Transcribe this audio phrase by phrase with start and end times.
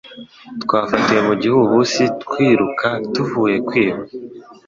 [0.63, 4.01] Twafatiwe mu gihuhusi twiruka tuvuye kwiba